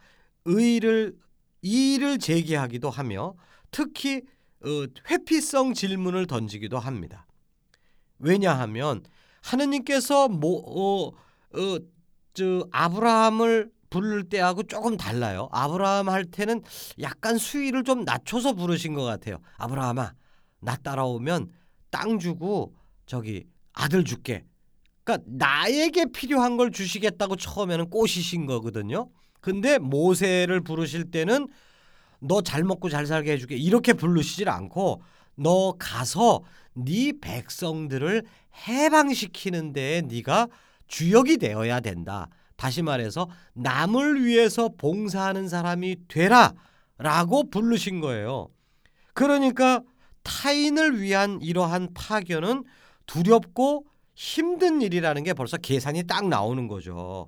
의를 0.45 1.15
이의를 1.61 2.17
제기하기도 2.17 2.89
하며 2.89 3.35
특히 3.69 4.23
어, 4.63 4.85
회피성 5.09 5.73
질문을 5.73 6.27
던지기도 6.27 6.77
합니다. 6.79 7.25
왜냐하면 8.19 9.03
하느님께서 9.41 10.27
뭐, 10.27 10.61
어, 10.65 11.07
어, 11.57 11.79
저 12.33 12.67
아브라함을 12.71 13.71
부를 13.89 14.23
때하고 14.29 14.63
조금 14.63 14.97
달라요. 14.97 15.49
아브라함 15.51 16.09
할 16.09 16.25
때는 16.25 16.61
약간 17.01 17.37
수위를 17.37 17.83
좀 17.83 18.03
낮춰서 18.03 18.53
부르신 18.53 18.93
것 18.93 19.03
같아요. 19.03 19.39
아브라함아, 19.57 20.13
나 20.61 20.75
따라오면 20.77 21.51
땅 21.89 22.19
주고 22.19 22.73
저기 23.05 23.47
아들 23.73 24.03
줄게. 24.03 24.45
그러니까 25.03 25.25
나에게 25.27 26.05
필요한 26.13 26.57
걸 26.57 26.71
주시겠다고 26.71 27.35
처음에는 27.35 27.89
꼬시신 27.89 28.45
거거든요. 28.45 29.09
근데 29.39 29.79
모세를 29.79 30.61
부르실 30.61 31.11
때는 31.11 31.47
너 32.19 32.41
잘 32.41 32.63
먹고 32.63 32.89
잘 32.89 33.05
살게 33.07 33.31
해줄게 33.33 33.55
이렇게 33.55 33.93
부르시질 33.93 34.47
않고 34.49 35.01
너 35.35 35.73
가서 35.79 36.43
네 36.73 37.13
백성들을 37.19 38.23
해방시키는 38.67 39.73
데에 39.73 40.01
네가 40.01 40.47
주역이 40.87 41.37
되어야 41.37 41.79
된다. 41.79 42.27
다시 42.57 42.83
말해서 42.83 43.27
남을 43.53 44.23
위해서 44.23 44.69
봉사하는 44.77 45.49
사람이 45.49 45.95
되라라고 46.07 47.49
부르신 47.49 48.01
거예요. 48.01 48.49
그러니까 49.13 49.81
타인을 50.21 51.01
위한 51.01 51.39
이러한 51.41 51.89
파견은 51.95 52.63
두렵고 53.07 53.85
힘든 54.21 54.83
일이라는 54.83 55.23
게 55.23 55.33
벌써 55.33 55.57
계산이 55.57 56.03
딱 56.03 56.27
나오는 56.27 56.67
거죠. 56.67 57.27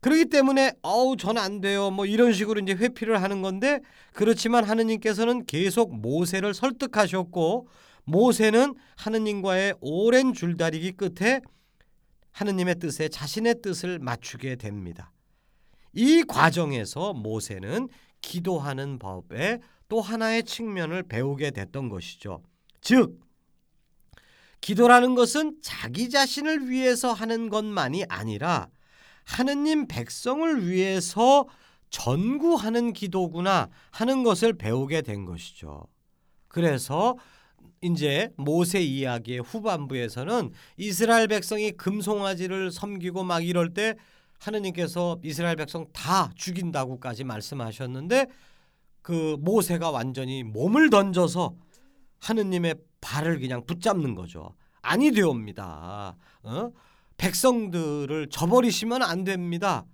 그렇기 0.00 0.26
때문에 0.26 0.74
어우 0.82 1.16
전 1.16 1.36
안 1.36 1.60
돼요. 1.60 1.90
뭐 1.90 2.06
이런 2.06 2.32
식으로 2.32 2.60
이제 2.60 2.74
회피를 2.74 3.20
하는 3.20 3.42
건데 3.42 3.80
그렇지만 4.12 4.62
하느님께서는 4.62 5.44
계속 5.46 5.92
모세를 6.00 6.54
설득하셨고 6.54 7.66
모세는 8.04 8.76
하느님과의 8.98 9.74
오랜 9.80 10.32
줄다리기 10.32 10.92
끝에 10.92 11.40
하느님의 12.30 12.76
뜻에 12.78 13.08
자신의 13.08 13.56
뜻을 13.60 13.98
맞추게 13.98 14.56
됩니다. 14.56 15.10
이 15.92 16.22
과정에서 16.22 17.14
모세는 17.14 17.88
기도하는 18.20 19.00
법의 19.00 19.58
또 19.88 20.00
하나의 20.00 20.44
측면을 20.44 21.02
배우게 21.02 21.50
됐던 21.50 21.88
것이죠. 21.88 22.44
즉 22.80 23.18
기도라는 24.60 25.14
것은 25.14 25.56
자기 25.62 26.10
자신을 26.10 26.68
위해서 26.68 27.12
하는 27.12 27.48
것만이 27.48 28.04
아니라 28.08 28.68
하느님 29.24 29.86
백성을 29.86 30.68
위해서 30.68 31.46
전구하는 31.90 32.92
기도구나 32.92 33.68
하는 33.90 34.22
것을 34.22 34.52
배우게 34.54 35.02
된 35.02 35.24
것이죠. 35.24 35.86
그래서 36.48 37.16
이제 37.82 38.32
모세 38.36 38.80
이야기의 38.80 39.40
후반부에서는 39.40 40.52
이스라엘 40.76 41.28
백성이 41.28 41.72
금송아지를 41.72 42.70
섬기고 42.70 43.24
막 43.24 43.44
이럴 43.44 43.72
때 43.72 43.94
하느님께서 44.38 45.18
이스라엘 45.22 45.56
백성 45.56 45.86
다 45.92 46.30
죽인다고까지 46.34 47.24
말씀하셨는데 47.24 48.26
그 49.02 49.36
모세가 49.40 49.90
완전히 49.90 50.42
몸을 50.42 50.90
던져서 50.90 51.54
하느님의 52.20 52.74
발을 53.00 53.40
그냥 53.40 53.64
붙잡는 53.66 54.14
거죠. 54.14 54.54
아니 54.82 55.10
되옵니다. 55.10 56.16
어? 56.42 56.70
백성들을 57.16 58.28
저버리시면 58.30 59.02
안 59.02 59.24
됩니다. 59.24 59.84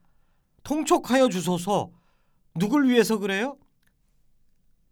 통촉하여 0.63 1.29
주소서. 1.29 1.91
누굴 2.55 2.89
위해서 2.89 3.19
그래요? 3.19 3.57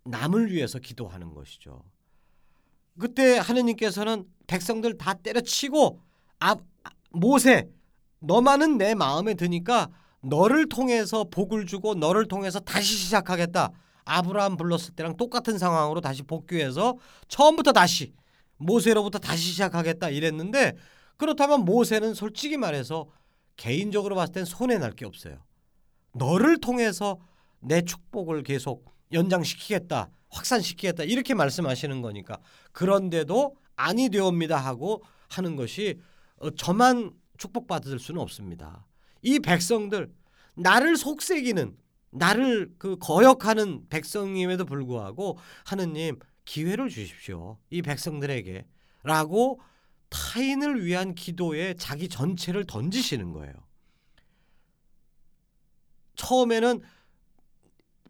남을 0.05 0.53
위해서 0.53 0.79
기도하는 0.79 1.33
것이죠. 1.33 1.85
그때 2.98 3.38
하느님께서는 3.38 4.24
백성들 4.46 4.98
다 4.98 5.14
때려치고 5.14 6.00
아, 6.40 6.57
모세 7.11 7.68
너만은 8.20 8.79
내 8.79 8.94
마음에 8.94 9.35
드니까 9.35 9.90
너를 10.20 10.68
통해서 10.68 11.24
복을 11.24 11.66
주고 11.66 11.94
너를 11.94 12.27
통해서 12.27 12.61
다시 12.61 12.94
시작하겠다. 12.96 13.70
아브라함 14.05 14.57
불렀을 14.57 14.95
때랑 14.95 15.17
똑같은 15.17 15.59
상황으로 15.59 16.01
다시 16.01 16.23
복귀해서 16.23 16.97
처음부터 17.29 17.73
다시 17.73 18.12
모세로부터 18.57 19.19
다시 19.19 19.51
시작하겠다 19.51 20.11
이랬는데 20.11 20.77
그렇다면 21.17 21.64
모세는 21.64 22.14
솔직히 22.14 22.57
말해서 22.57 23.07
개인적으로 23.57 24.14
봤을 24.17 24.33
땐 24.33 24.45
손해 24.45 24.79
날 24.79 24.93
게 24.95 25.05
없어요. 25.07 25.38
너를 26.12 26.59
통해서 26.59 27.19
내 27.61 27.83
축복을 27.83 28.43
계속 28.43 28.85
연장시키겠다, 29.12 30.11
확산시키겠다 30.31 31.05
이렇게 31.05 31.35
말씀하시는 31.35 32.03
거니까 32.03 32.38
그런데도 32.73 33.57
아니 33.77 34.09
되옵니다 34.09 34.57
하고 34.57 35.03
하는 35.29 35.57
것이 35.57 35.99
어, 36.37 36.51
저만 36.51 37.12
축복받을 37.38 37.99
수는 37.99 38.21
없습니다. 38.21 38.87
이 39.23 39.38
백성들 39.40 40.12
나를 40.57 40.97
속삭이는 40.97 41.77
나를 42.14 42.74
그 42.79 42.96
거역하는 42.98 43.88
백성임에도 43.88 44.64
불구하고 44.64 45.38
하느님 45.64 46.18
기회를 46.44 46.88
주십시오. 46.88 47.59
이 47.70 47.83
백성들에게 47.83 48.66
라고 49.03 49.61
타인을 50.11 50.85
위한 50.85 51.14
기도에 51.14 51.74
자기 51.74 52.09
전체를 52.09 52.64
던지시는 52.66 53.33
거예요. 53.33 53.53
처음에는 56.16 56.81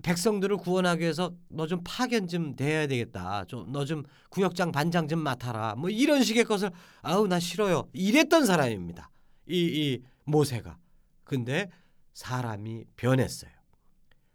백성들을 0.03 0.59
구원하기 0.59 1.01
위해서 1.01 1.33
너 1.49 1.67
좀 1.67 1.81
파견 1.83 2.29
좀 2.29 2.55
돼야 2.55 2.87
되겠다. 2.87 3.45
좀 3.47 3.73
너 3.73 3.87
좀 3.87 4.03
구역장 4.29 4.71
반장 4.71 5.09
좀 5.09 5.19
맡아라. 5.21 5.77
뭐 5.77 5.89
이런 5.89 6.23
식의 6.23 6.45
것을 6.45 6.71
아우 7.01 7.27
나 7.27 7.41
싫어요. 7.41 7.89
이랬던 7.95 8.45
사람입니다. 8.45 9.11
이, 9.49 9.57
이 9.65 10.03
모세가. 10.25 10.77
근데 11.25 11.71
사람이 12.13 12.85
변했어요. 12.97 13.54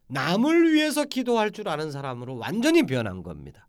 남을 0.10 0.74
위해서 0.74 1.06
기도할 1.06 1.52
줄 1.52 1.69
아는 1.69 1.91
사람으로 1.91 2.38
완전히 2.38 2.84
변한 2.84 3.24
겁니다. 3.24 3.67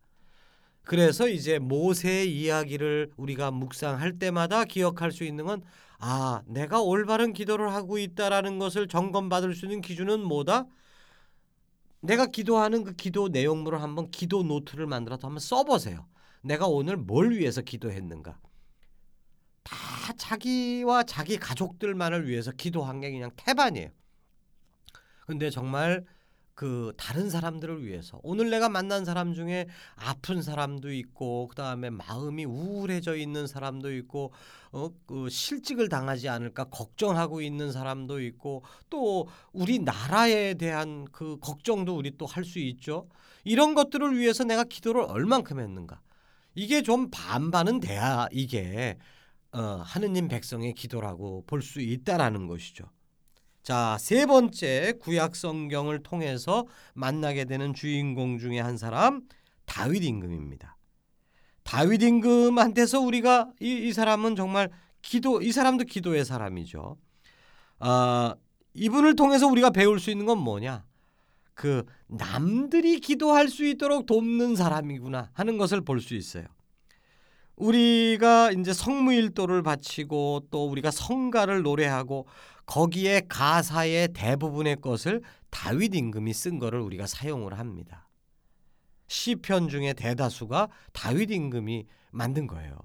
그래서 0.83 1.29
이제 1.29 1.59
모세의 1.59 2.35
이야기를 2.35 3.13
우리가 3.17 3.51
묵상할 3.51 4.19
때마다 4.19 4.65
기억할 4.65 5.13
수 5.13 5.25
있는 5.25 5.45
건 5.45 5.63
아, 5.99 6.43
내가 6.47 6.81
올바른 6.81 7.33
기도를 7.35 7.73
하고 7.73 7.99
있다라는 7.99 8.59
것을 8.59 8.89
점검받을 8.89 9.55
수 9.55 9.67
있는 9.67 9.83
기준은 9.83 10.25
뭐다? 10.25 10.67
내가 12.01 12.27
기도하는 12.27 12.85
그 12.85 12.95
기도 12.95 13.29
내용물을 13.29 13.83
한번 13.83 14.11
기도 14.11 14.43
노트를 14.43 14.87
만들어서 14.87 15.27
한번 15.27 15.41
써보세요. 15.41 16.07
내가 16.41 16.67
오늘 16.67 16.97
뭘 16.97 17.33
위해서 17.33 17.61
기도했는가? 17.61 18.39
다 19.63 19.77
자기와 20.17 21.03
자기 21.03 21.37
가족들만을 21.37 22.27
위해서 22.27 22.51
기도한 22.51 23.01
게 23.01 23.11
그냥 23.11 23.31
태반이에요. 23.37 23.91
근데 25.27 25.51
정말 25.51 26.05
그 26.61 26.93
다른 26.99 27.31
사람들을 27.31 27.87
위해서 27.87 28.21
오늘 28.23 28.51
내가 28.51 28.69
만난 28.69 29.07
사람 29.07 29.33
중에 29.33 29.67
아픈 29.97 30.43
사람도 30.43 30.93
있고 30.93 31.49
그다음에 31.49 31.89
마음이 31.89 32.45
우울해져 32.45 33.17
있는 33.17 33.47
사람도 33.47 33.95
있고 33.97 34.35
어, 34.71 34.91
그 35.07 35.31
실직을 35.31 35.89
당하지 35.89 36.29
않을까 36.29 36.65
걱정하고 36.65 37.41
있는 37.41 37.73
사람도 37.73 38.21
있고 38.21 38.63
또 38.91 39.27
우리 39.55 39.79
나라에 39.79 40.53
대한 40.53 41.07
그 41.13 41.39
걱정도 41.41 41.97
우리 41.97 42.19
또 42.19 42.27
할 42.27 42.45
수 42.45 42.59
있죠. 42.59 43.09
이런 43.45 43.75
것들을 43.75 44.19
위해서 44.19 44.45
내가 44.45 44.65
기도를 44.65 45.01
얼만큼 45.05 45.61
했는가? 45.61 46.03
이게 46.55 46.83
좀 46.83 47.09
반반은 47.11 47.81
돼야 47.81 48.29
이게 48.33 48.99
어, 49.53 49.81
하느님 49.83 50.29
백성의 50.29 50.75
기도라고 50.75 51.43
볼 51.47 51.63
수 51.63 51.81
있다라는 51.81 52.49
것이죠. 52.49 52.85
자, 53.71 53.97
세 54.01 54.27
번째 54.27 54.95
구약 55.01 55.37
성경을 55.37 56.03
통해서 56.03 56.67
만나게 56.93 57.45
되는 57.45 57.73
주인공 57.73 58.37
중에 58.37 58.59
한 58.59 58.77
사람 58.77 59.23
다윗 59.65 60.03
임금입니다. 60.03 60.77
다윗 61.63 62.03
임금한테서 62.03 62.99
우리가 62.99 63.53
이, 63.61 63.87
이 63.87 63.93
사람은 63.93 64.35
정말 64.35 64.71
기도 65.03 65.41
이 65.41 65.53
사람도 65.53 65.85
기도의 65.85 66.25
사람이죠. 66.25 66.97
아, 67.79 68.35
이분을 68.75 69.15
통해서 69.15 69.47
우리가 69.47 69.71
배울 69.71 70.01
수 70.01 70.11
있는 70.11 70.27
건 70.27 70.39
뭐냐? 70.39 70.85
그 71.55 71.85
남들이 72.09 72.99
기도할 72.99 73.47
수 73.47 73.65
있도록 73.65 74.07
돕는 74.07 74.57
사람이구나 74.57 75.31
하는 75.33 75.59
것을 75.59 75.83
볼 75.83 76.01
수 76.01 76.17
있어요. 76.17 76.45
우리가 77.61 78.53
이제 78.53 78.73
성무일도를 78.73 79.63
바치고 79.63 80.47
또 80.51 80.67
우리가 80.69 80.91
성가를 80.91 81.63
노래하고 81.63 82.27
거기에 82.65 83.23
가사의 83.29 84.09
대부분의 84.15 84.77
것을 84.81 85.21
다윗 85.51 85.95
임금이 85.95 86.33
쓴 86.33 86.59
거를 86.59 86.81
우리가 86.81 87.07
사용을 87.07 87.59
합니다. 87.59 88.09
시편 89.09 89.69
중에 89.69 89.93
대다수가 89.93 90.69
다윗 90.93 91.31
임금이 91.31 91.87
만든 92.13 92.47
거예요. 92.47 92.79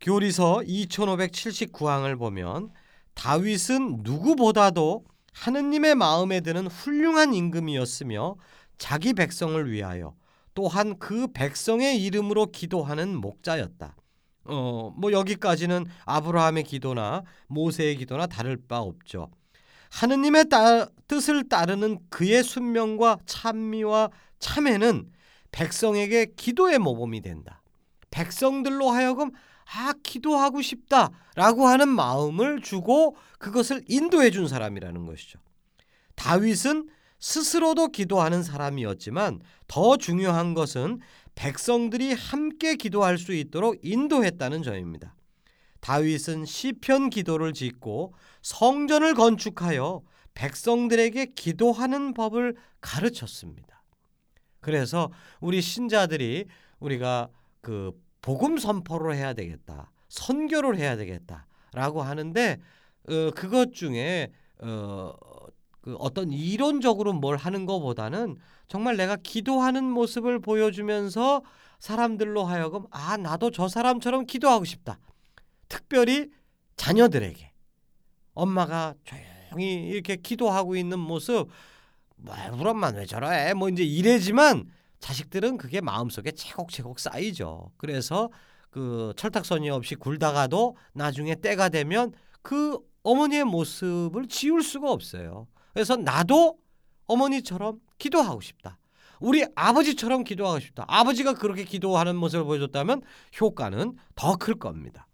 교리서 0.00 0.62
2579항을 0.66 2.18
보면 2.18 2.70
다윗은 3.14 4.00
누구보다도 4.02 5.04
하느님의 5.32 5.94
마음에 5.94 6.40
드는 6.40 6.66
훌륭한 6.66 7.34
임금이었으며 7.34 8.36
자기 8.78 9.12
백성을 9.14 9.70
위하여 9.70 10.14
또한 10.60 10.98
그 10.98 11.26
백성의 11.32 12.04
이름으로 12.04 12.50
기도하는 12.52 13.16
목자였다. 13.16 13.96
어, 14.44 14.92
뭐 14.94 15.10
여기까지는 15.10 15.86
아브라함의 16.04 16.64
기도나 16.64 17.22
모세의 17.46 17.96
기도나 17.96 18.26
다를 18.26 18.58
바 18.68 18.80
없죠. 18.80 19.30
하느님의 19.90 20.50
따, 20.50 20.86
뜻을 21.08 21.48
따르는 21.48 21.98
그의 22.10 22.44
순명과 22.44 23.20
찬미와 23.24 24.10
참회는 24.38 25.10
백성에게 25.50 26.34
기도의 26.36 26.78
모범이 26.78 27.22
된다. 27.22 27.62
백성들로 28.10 28.90
하여금 28.90 29.30
아 29.64 29.94
기도하고 30.02 30.60
싶다라고 30.60 31.68
하는 31.68 31.88
마음을 31.88 32.60
주고 32.60 33.16
그것을 33.38 33.82
인도해 33.88 34.30
준 34.30 34.46
사람이라는 34.46 35.06
것이죠. 35.06 35.38
다윗은 36.16 36.90
스스로도 37.20 37.88
기도하는 37.88 38.42
사람이었지만 38.42 39.40
더 39.68 39.96
중요한 39.96 40.54
것은 40.54 41.00
백성들이 41.34 42.12
함께 42.14 42.74
기도할 42.74 43.18
수 43.18 43.32
있도록 43.32 43.76
인도했다는 43.82 44.62
점입니다. 44.62 45.14
다윗은 45.80 46.44
시편 46.44 47.10
기도를 47.10 47.52
짓고 47.52 48.14
성전을 48.42 49.14
건축하여 49.14 50.02
백성들에게 50.34 51.26
기도하는 51.34 52.14
법을 52.14 52.56
가르쳤습니다. 52.80 53.82
그래서 54.60 55.10
우리 55.40 55.60
신자들이 55.60 56.46
우리가 56.80 57.28
그 57.60 57.92
복음 58.22 58.58
선포를 58.58 59.14
해야 59.14 59.32
되겠다. 59.32 59.90
선교를 60.08 60.76
해야 60.76 60.96
되겠다라고 60.96 62.02
하는데 62.02 62.58
어, 63.08 63.30
그것 63.34 63.72
중에 63.72 64.30
어, 64.58 65.12
그 65.80 65.96
어떤 65.96 66.30
이론적으로 66.30 67.12
뭘 67.12 67.36
하는 67.36 67.66
것보다는 67.66 68.36
정말 68.68 68.96
내가 68.96 69.16
기도하는 69.16 69.84
모습을 69.84 70.38
보여주면서 70.38 71.42
사람들로 71.78 72.44
하여금 72.44 72.84
아 72.90 73.16
나도 73.16 73.50
저 73.50 73.68
사람처럼 73.68 74.26
기도하고 74.26 74.64
싶다. 74.64 74.98
특별히 75.68 76.30
자녀들에게 76.76 77.52
엄마가 78.34 78.94
조용히 79.04 79.88
이렇게 79.88 80.16
기도하고 80.16 80.76
있는 80.76 80.98
모습 80.98 81.48
뭐 82.16 82.34
우리 82.52 82.68
엄마 82.68 82.88
왜 82.88 83.06
저래 83.06 83.54
뭐 83.54 83.68
이제 83.68 83.82
이래지만 83.82 84.70
자식들은 84.98 85.56
그게 85.56 85.80
마음속에 85.80 86.32
채곡채곡 86.32 87.00
쌓이죠. 87.00 87.72
그래서 87.78 88.28
그 88.70 89.12
철탁선이 89.16 89.70
없이 89.70 89.94
굴다가도 89.94 90.76
나중에 90.92 91.34
때가 91.34 91.70
되면 91.70 92.12
그 92.42 92.78
어머니의 93.02 93.44
모습을 93.44 94.28
지울 94.28 94.62
수가 94.62 94.92
없어요. 94.92 95.46
그래서 95.72 95.96
나도 95.96 96.58
어머니처럼 97.06 97.80
기도하고 97.98 98.40
싶다. 98.40 98.78
우리 99.20 99.44
아버지처럼 99.54 100.24
기도하고 100.24 100.60
싶다. 100.60 100.84
아버지가 100.88 101.34
그렇게 101.34 101.64
기도하는 101.64 102.16
모습을 102.16 102.44
보여줬다면 102.44 103.02
효과는 103.40 103.96
더 104.14 104.36
클 104.36 104.54
겁니다. 104.58 105.06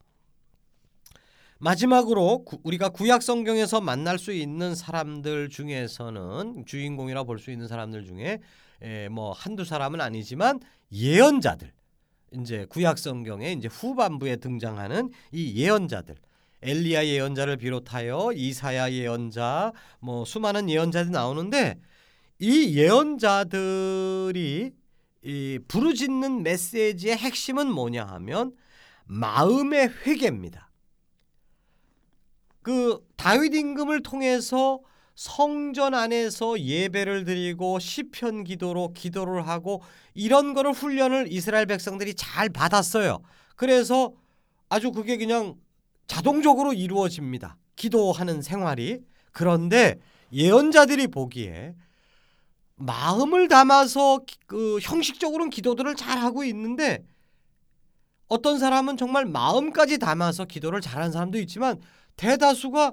마지막으로 1.58 2.44
구, 2.44 2.58
우리가 2.64 2.90
구약 2.90 3.22
성경에서 3.22 3.80
만날 3.80 4.18
수 4.18 4.32
있는 4.32 4.74
사람들 4.74 5.48
중에서는 5.48 6.64
주인공이라 6.66 7.24
볼 7.24 7.38
수 7.38 7.50
있는 7.50 7.66
사람들 7.66 8.04
중에 8.04 8.40
에, 8.82 9.08
뭐 9.08 9.32
한두 9.32 9.64
사람은 9.64 10.00
아니지만 10.00 10.60
예언자들 10.92 11.72
이제 12.40 12.66
구약 12.68 12.98
성경에 12.98 13.52
이제 13.52 13.68
후반부에 13.68 14.36
등장하는 14.36 15.10
이 15.32 15.54
예언자들 15.62 16.16
엘리야 16.66 17.06
예언자를 17.06 17.56
비롯하여 17.56 18.32
이사야 18.34 18.90
예언자 18.90 19.72
뭐 20.00 20.24
수많은 20.24 20.68
예언자들이 20.68 21.12
나오는데 21.12 21.78
이 22.40 22.76
예언자들이 22.76 24.72
이 25.22 25.58
부르짖는 25.68 26.42
메시지의 26.42 27.16
핵심은 27.16 27.70
뭐냐 27.70 28.04
하면 28.04 28.52
마음의 29.04 29.92
회개입니다. 30.04 30.70
그 32.62 32.98
다윗 33.16 33.54
임금을 33.54 34.02
통해서 34.02 34.80
성전 35.14 35.94
안에서 35.94 36.60
예배를 36.60 37.24
드리고 37.24 37.78
시편 37.78 38.44
기도로 38.44 38.92
기도를 38.92 39.46
하고 39.46 39.82
이런 40.14 40.52
거를 40.52 40.72
훈련을 40.72 41.32
이스라엘 41.32 41.66
백성들이 41.66 42.14
잘 42.14 42.48
받았어요. 42.50 43.20
그래서 43.54 44.12
아주 44.68 44.92
그게 44.92 45.16
그냥 45.16 45.54
자동적으로 46.06 46.72
이루어집니다. 46.72 47.56
기도하는 47.76 48.42
생활이. 48.42 49.00
그런데 49.32 50.00
예언자들이 50.32 51.08
보기에 51.08 51.74
마음을 52.76 53.48
담아서 53.48 54.20
그 54.46 54.78
형식적으로는 54.80 55.50
기도들을 55.50 55.94
잘 55.96 56.18
하고 56.18 56.44
있는데 56.44 57.04
어떤 58.28 58.58
사람은 58.58 58.96
정말 58.96 59.24
마음까지 59.24 59.98
담아서 59.98 60.44
기도를 60.44 60.80
잘하는 60.80 61.12
사람도 61.12 61.38
있지만 61.40 61.80
대다수가 62.16 62.92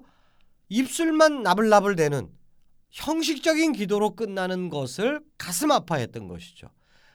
입술만 0.70 1.44
나불나불 1.44 1.96
대는 1.96 2.30
형식적인 2.92 3.74
기도로 3.74 4.16
끝나는 4.16 4.70
것을 4.70 5.22
가슴 5.38 5.72
아파했던 5.72 6.28
것이죠. 6.28 6.70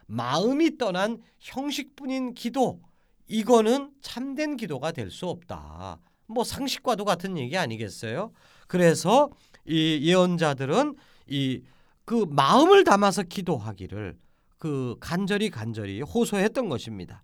마음이 0.07 0.79
떠난 0.79 1.19
형식뿐인 1.39 2.35
기도 2.35 2.81
이거는 3.29 3.91
참된 4.01 4.57
기도가 4.57 4.93
될 4.93 5.11
수 5.11 5.27
없다. 5.27 5.99
뭐 6.27 6.45
상식과도 6.45 7.05
같은 7.05 7.39
얘기 7.39 7.57
아니겠어요? 7.57 8.33
그래서 8.67 9.31
이 9.67 10.01
예언자들은 10.03 10.97
이 11.29 11.63
그 12.09 12.25
마음을 12.31 12.85
담아서 12.85 13.23
기도하기를 13.23 14.17
그 14.57 14.97
간절히 14.99 15.51
간절히 15.51 16.01
호소했던 16.01 16.71
것입니다. 16.71 17.23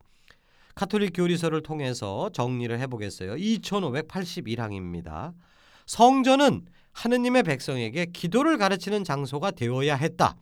카톨릭 0.75 1.13
교리서를 1.15 1.63
통해서 1.63 2.29
정리를 2.35 2.79
해보겠어요. 2.81 3.35
2581항입니다. 3.37 5.33
성전은 5.87 6.67
하느님의 6.93 7.45
백성에게 7.45 8.09
기도를 8.13 8.59
가르치는 8.59 9.05
장소가 9.05 9.53
되어야 9.53 9.97
했다. 9.97 10.37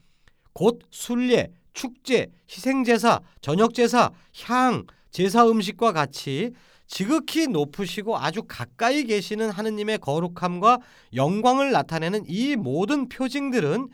곧 0.53 0.81
순례, 0.91 1.53
축제, 1.73 2.27
희생제사, 2.51 3.21
저녁제사, 3.43 4.11
향, 4.47 4.85
제사 5.13 5.47
음식과 5.47 5.93
같이 5.93 6.53
지극히 6.87 7.47
높으시고 7.47 8.19
아주 8.19 8.43
가까이 8.47 9.05
계시는 9.05 9.51
하느님의 9.51 9.99
거룩함과 9.99 10.79
영광을 11.15 11.71
나타내는 11.71 12.25
이 12.27 12.57
모든 12.57 13.09
표징들은 13.09 13.89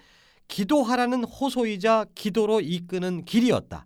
기도하라는 0.48 1.24
호소이자 1.24 2.06
기도로 2.14 2.60
이끄는 2.60 3.24
길이었다. 3.24 3.84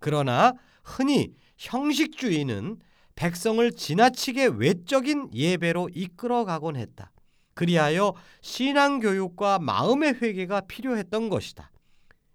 그러나 0.00 0.54
흔히 0.82 1.32
형식주의는 1.56 2.78
백성을 3.14 3.70
지나치게 3.70 4.50
외적인 4.56 5.30
예배로 5.32 5.90
이끌어가곤 5.94 6.76
했다. 6.76 7.12
그리하여 7.54 8.14
신앙 8.40 8.98
교육과 8.98 9.58
마음의 9.60 10.14
회개가 10.20 10.62
필요했던 10.62 11.28
것이다. 11.28 11.70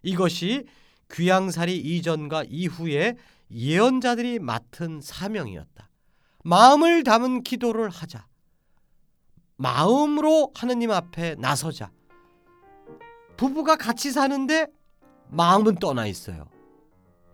이것이 0.04 0.66
귀양살이 1.12 1.76
이전과 1.76 2.46
이후에 2.50 3.16
예언자들이 3.52 4.40
맡은 4.40 5.02
사명이었다. 5.02 5.90
마음을 6.44 7.04
담은 7.04 7.44
기도를 7.44 7.90
하자. 7.90 8.26
마음으로 9.58 10.52
하느님 10.56 10.92
앞에 10.92 11.36
나서자. 11.36 11.92
부부가 13.36 13.76
같이 13.76 14.12
사는데 14.12 14.68
마음은 15.30 15.76
떠나 15.76 16.06
있어요. 16.06 16.48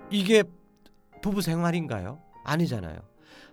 이게 0.10 0.44
부부 1.22 1.42
생활인가요? 1.42 2.22
아니잖아요. 2.44 3.00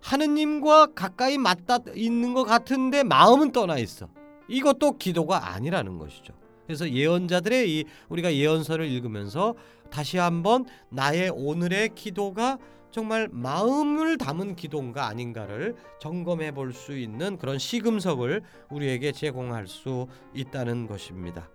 하느님과 0.03 0.95
가까이 0.95 1.39
맞닿 1.39 1.83
있는 1.95 2.35
것 2.35 2.45
같은데 2.45 3.03
마음은 3.03 3.53
떠나 3.53 3.79
있어. 3.79 4.09
이것도 4.49 4.99
기도가 4.99 5.53
아니라는 5.53 5.99
것이죠. 5.99 6.35
그래서 6.71 6.89
예언자들의 6.89 7.69
이 7.69 7.85
우리가 8.11 8.33
예언서를 8.33 8.87
읽으면서 8.87 9.57
다시 9.91 10.19
한번 10.19 10.67
나의 10.89 11.31
오늘의 11.31 11.97
기도가 11.97 12.59
정말 12.93 13.29
마음을 13.33 14.17
담은 14.17 14.55
기도인가 14.55 15.09
아닌가를 15.09 15.75
점검해 16.01 16.53
볼 16.53 16.73
수 16.73 16.97
있는 16.97 17.39
그런 17.39 17.59
시금석을 17.59 18.43
우리에게 18.71 19.11
제공할 19.11 19.67
수 19.67 20.07
있다는 20.33 20.87
것입니다. 20.87 21.51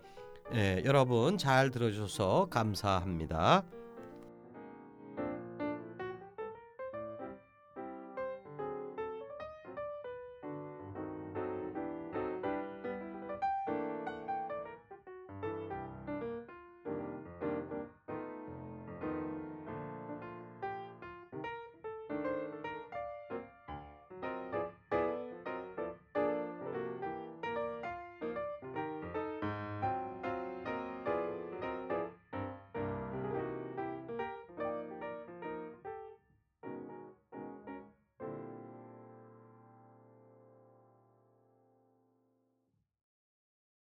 예, 0.54 0.82
여러분 0.84 1.38
잘 1.38 1.72
들어주셔서 1.72 2.48
감사합니다. 2.50 3.64